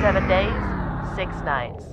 [0.00, 1.84] Seven days, six nights.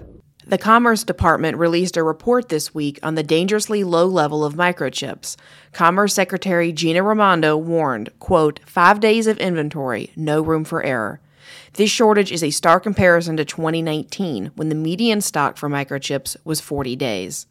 [0.45, 5.37] The Commerce Department released a report this week on the dangerously low level of microchips.
[5.71, 11.21] Commerce Secretary Gina Raimondo warned, quote, five days of inventory, no room for error.
[11.73, 16.59] This shortage is a stark comparison to 2019, when the median stock for microchips was
[16.59, 17.47] 40 days.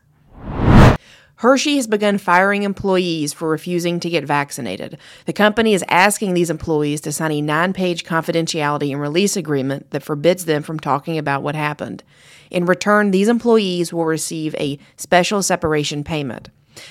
[1.42, 4.96] Hershey has begun firing employees for refusing to get vaccinated.
[5.26, 9.90] The company is asking these employees to sign a nine page confidentiality and release agreement
[9.90, 12.04] that forbids them from talking about what happened.
[12.52, 16.48] In return, these employees will receive a special separation payment.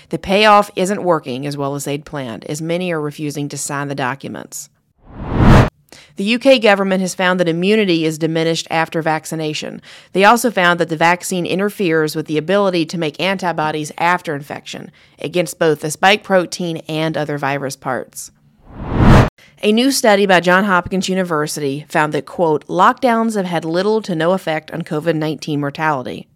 [0.10, 3.88] The payoff isn't working as well as they'd planned, as many are refusing to sign
[3.88, 4.70] the documents.
[6.16, 9.82] The UK government has found that immunity is diminished after vaccination.
[10.14, 14.92] They also found that the vaccine interferes with the ability to make antibodies after infection
[15.20, 18.32] against both the spike protein and other virus parts.
[19.64, 24.16] A new study by Johns Hopkins University found that, quote, lockdowns have had little to
[24.16, 26.28] no effect on COVID 19 mortality.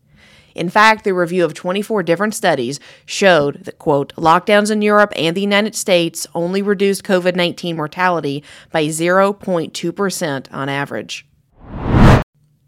[0.56, 5.36] In fact, the review of 24 different studies showed that, quote, lockdowns in Europe and
[5.36, 11.28] the United States only reduced COVID 19 mortality by 0.2% on average.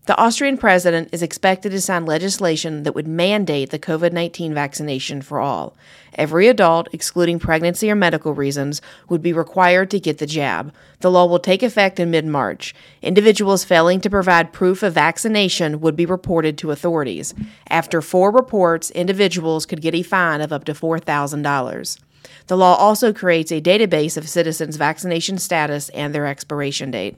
[0.08, 5.22] The Austrian president is expected to sign legislation that would mandate the COVID 19 vaccination
[5.22, 5.75] for all.
[6.13, 10.73] Every adult, excluding pregnancy or medical reasons, would be required to get the jab.
[11.02, 12.73] The law will take effect in mid March.
[13.02, 17.33] Individuals failing to provide proof of vaccination would be reported to authorities.
[17.69, 22.00] After four reports, individuals could get a fine of up to $4,000.
[22.47, 27.17] The law also creates a database of citizens' vaccination status and their expiration date.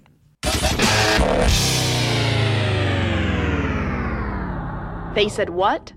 [5.15, 5.93] They said what?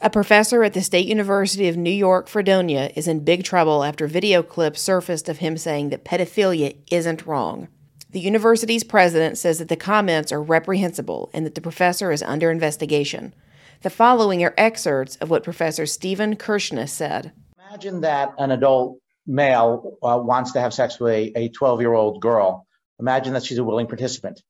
[0.00, 4.06] A professor at the State University of New York, Fredonia, is in big trouble after
[4.06, 7.66] video clips surfaced of him saying that pedophilia isn't wrong.
[8.10, 12.50] The university's president says that the comments are reprehensible and that the professor is under
[12.52, 13.34] investigation.
[13.82, 17.32] The following are excerpts of what Professor Stephen Kershnar said.
[17.68, 22.20] Imagine that an adult male uh, wants to have sex with a 12 year old
[22.20, 22.66] girl.
[23.00, 24.42] Imagine that she's a willing participant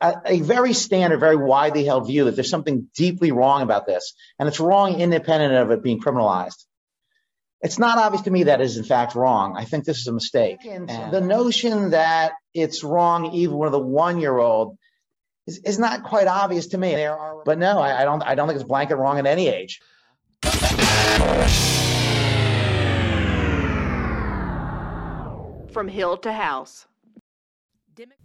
[0.00, 4.14] a, a, very standard, very widely held view that there's something deeply wrong about this,
[4.38, 6.64] and it's wrong independent of it being criminalized.
[7.60, 9.56] It's not obvious to me that is in fact wrong.
[9.56, 10.58] I think this is a mistake.
[10.64, 14.76] And the notion that it's wrong even with a one-year-old
[15.46, 16.94] is, is not quite obvious to me.
[17.44, 18.22] But no, I, I don't.
[18.22, 19.80] I don't think it's blanket wrong at any age.
[25.72, 26.86] From Hill to House.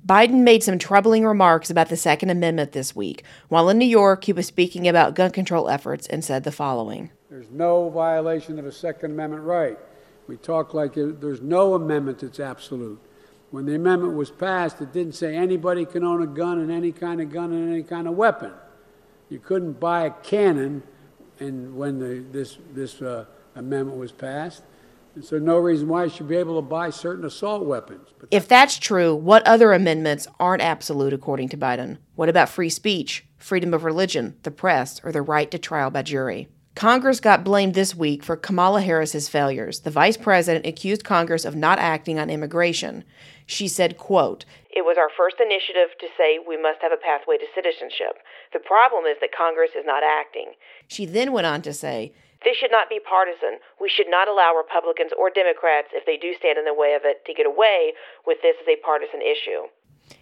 [0.06, 3.24] Biden made some troubling remarks about the Second Amendment this week.
[3.50, 7.12] While in New York, he was speaking about gun control efforts and said the following
[7.30, 9.78] There's no violation of a Second Amendment right.
[10.28, 13.00] We talk like there's no amendment that's absolute.
[13.52, 16.92] When the amendment was passed, it didn't say anybody can own a gun and any
[16.92, 18.52] kind of gun and any kind of weapon.
[19.30, 20.84] You couldn't buy a cannon
[21.40, 23.26] and when the, this, this uh,
[23.56, 24.64] amendment was passed.
[25.18, 28.10] And so, no reason why you should be able to buy certain assault weapons.
[28.20, 31.98] But if that's true, what other amendments aren't absolute, according to Biden?
[32.14, 36.04] What about free speech, freedom of religion, the press, or the right to trial by
[36.04, 36.50] jury?
[36.76, 39.80] Congress got blamed this week for Kamala Harris's failures.
[39.80, 43.04] The vice president accused Congress of not acting on immigration.
[43.48, 47.38] She said, quote, It was our first initiative to say we must have a pathway
[47.38, 48.22] to citizenship.
[48.54, 50.52] The problem is that Congress is not acting.
[50.88, 53.60] She then went on to say, this should not be partisan.
[53.82, 57.02] We should not allow Republicans or Democrats, if they do stand in the way of
[57.04, 57.94] it, to get away
[58.26, 59.68] with this as a partisan issue.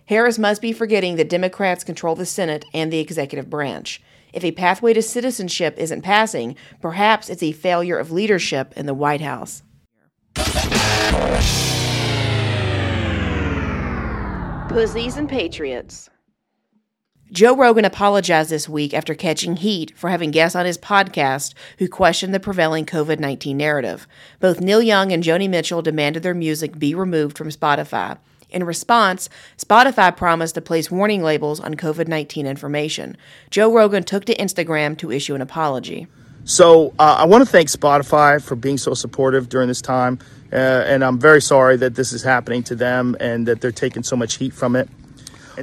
[0.07, 4.01] Harris must be forgetting that Democrats control the Senate and the executive branch.
[4.33, 8.93] If a pathway to citizenship isn't passing, perhaps it's a failure of leadership in the
[8.93, 9.63] White House.
[14.69, 16.09] Pussies and Patriots.
[17.31, 21.87] Joe Rogan apologized this week after catching heat for having guests on his podcast who
[21.87, 24.07] questioned the prevailing COVID 19 narrative.
[24.39, 28.19] Both Neil Young and Joni Mitchell demanded their music be removed from Spotify.
[28.51, 33.17] In response, Spotify promised to place warning labels on COVID 19 information.
[33.49, 36.05] Joe Rogan took to Instagram to issue an apology.
[36.43, 40.19] So uh, I want to thank Spotify for being so supportive during this time.
[40.53, 44.03] Uh, and I'm very sorry that this is happening to them and that they're taking
[44.03, 44.87] so much heat from it.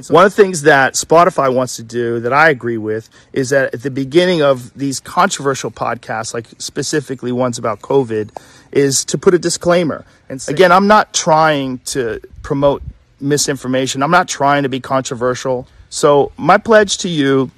[0.01, 3.51] So One of the things that Spotify wants to do that I agree with is
[3.51, 8.31] that at the beginning of these controversial podcasts, like specifically ones about COVID,
[8.71, 10.05] is to put a disclaimer.
[10.29, 12.81] And say, again, I'm not trying to promote
[13.19, 14.01] misinformation.
[14.01, 15.67] I'm not trying to be controversial.
[15.89, 17.51] So my pledge to you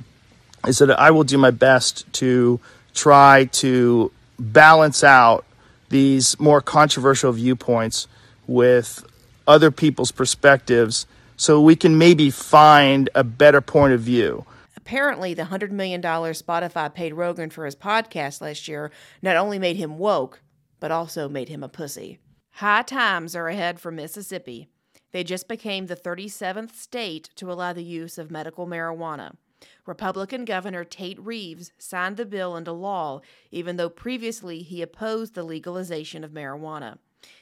[0.68, 2.60] is that I will do my best to
[2.94, 5.46] try to balance out
[5.90, 8.08] these more controversial viewpoints
[8.48, 9.06] with
[9.48, 11.06] other people's perspectives
[11.38, 14.46] so we can maybe find a better point of view.
[14.78, 18.92] Apparently, the $100 million Spotify paid Rogan for his podcast last year
[19.22, 20.42] not only made him woke,
[20.80, 22.20] but also made him a pussy.
[22.52, 24.68] High times are ahead for Mississippi.
[25.12, 29.36] They just became the 37th state to allow the use of medical marijuana.
[29.86, 33.22] Republican Governor Tate Reeves signed the bill into law,
[33.52, 36.98] even though previously he opposed the legalization of marijuana.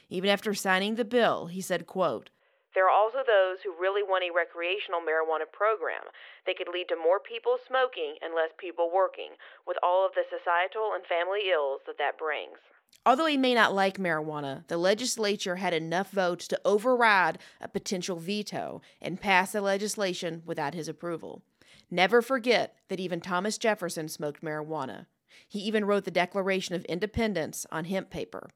[0.08, 2.30] Even after signing the bill, he said, quote,
[2.74, 6.10] There are also those who really want a recreational marijuana program.
[6.44, 10.26] They could lead to more people smoking and less people working, with all of the
[10.26, 12.58] societal and family ills that that brings.
[13.06, 18.16] Although he may not like marijuana, the legislature had enough votes to override a potential
[18.16, 21.42] veto and pass the legislation without his approval.
[21.90, 25.06] Never forget that even Thomas Jefferson smoked marijuana.
[25.46, 28.50] He even wrote the Declaration of Independence on hemp paper.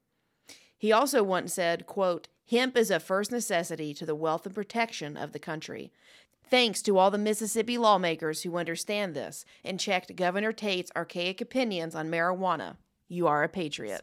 [0.76, 5.19] He also once said, quote, Hemp is a first necessity to the wealth and protection
[5.19, 5.93] of the country.
[6.49, 11.95] Thanks to all the Mississippi lawmakers who understand this and checked Governor Tate's archaic opinions
[11.95, 12.77] on marijuana.
[13.06, 14.00] You are a patriot.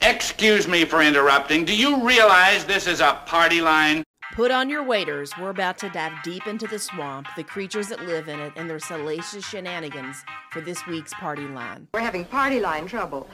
[0.00, 1.66] Excuse me for interrupting.
[1.66, 4.02] Do you realize this is a party line?
[4.34, 5.32] Put on your waders.
[5.36, 8.70] We're about to dive deep into the swamp, the creatures that live in it, and
[8.70, 11.88] their salacious shenanigans for this week's party line.
[11.92, 13.28] We're having party line trouble.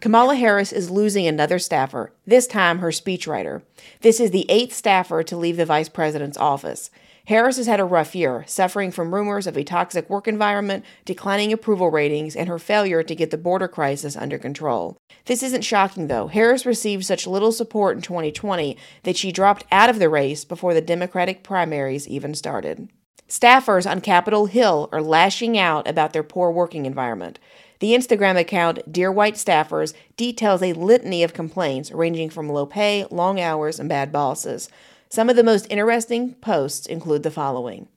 [0.00, 3.62] Kamala Harris is losing another staffer, this time her speechwriter.
[4.00, 6.90] This is the eighth staffer to leave the vice president's office.
[7.26, 11.52] Harris has had a rough year, suffering from rumors of a toxic work environment, declining
[11.52, 14.98] approval ratings, and her failure to get the border crisis under control.
[15.24, 16.26] This isn't shocking, though.
[16.26, 20.74] Harris received such little support in 2020 that she dropped out of the race before
[20.74, 22.90] the Democratic primaries even started.
[23.26, 27.38] Staffers on Capitol Hill are lashing out about their poor working environment.
[27.80, 33.06] The Instagram account Dear White Staffers details a litany of complaints ranging from low pay,
[33.10, 34.68] long hours, and bad bosses.
[35.08, 37.88] Some of the most interesting posts include the following.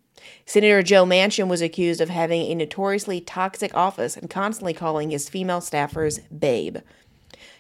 [0.46, 5.30] Senator Joe Manchin was accused of having a notoriously toxic office and constantly calling his
[5.30, 6.78] female staffers babe.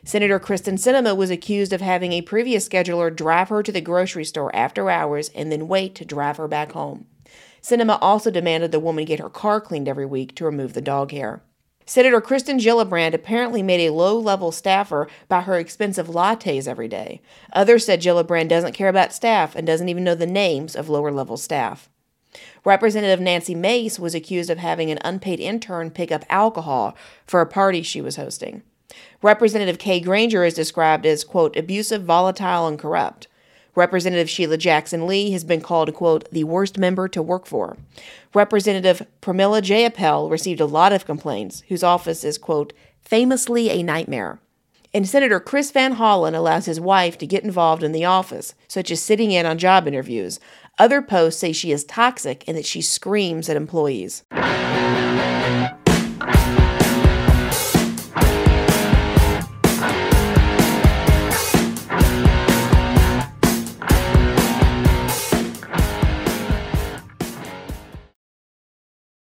[0.03, 4.25] Senator Kyrsten Sinema was accused of having a previous scheduler drive her to the grocery
[4.25, 7.05] store after hours and then wait to drive her back home.
[7.61, 11.11] Sinema also demanded the woman get her car cleaned every week to remove the dog
[11.11, 11.41] hair.
[11.89, 17.21] Senator Kirsten Gillibrand apparently made a low level staffer buy her expensive lattes every day.
[17.53, 21.11] Others said Gillibrand doesn't care about staff and doesn't even know the names of lower
[21.11, 21.89] level staff.
[22.65, 26.93] Representative Nancy Mace was accused of having an unpaid intern pick up alcohol
[27.25, 28.63] for a party she was hosting.
[29.21, 33.29] Representative Kay Granger is described as, quote, abusive, volatile, and corrupt.
[33.77, 37.77] Representative Sheila Jackson Lee has been called, quote, the worst member to work for.
[38.33, 44.39] Representative Pramila Jayapal received a lot of complaints, whose office is, quote, famously a nightmare.
[44.95, 48.89] And Senator Chris Van Hollen allows his wife to get involved in the office, such
[48.89, 50.39] as sitting in on job interviews.
[50.79, 54.23] Other posts say she is toxic and that she screams at employees.